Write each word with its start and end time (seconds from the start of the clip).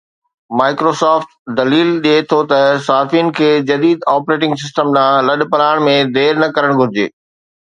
Microsoft 0.59 1.29
دليل 1.59 1.89
ڏئي 2.05 2.21
ٿو 2.31 2.39
ته 2.53 2.59
صارفين 2.87 3.27
کي 3.41 3.49
جديد 3.69 4.09
آپريٽنگ 4.15 4.53
سسٽم 4.63 4.87
ڏانهن 4.97 5.25
لڏپلاڻ 5.31 5.87
۾ 5.93 5.95
دير 6.17 6.33
نه 6.41 6.47
ڪرڻ 6.57 6.71
گهرجي 6.81 7.07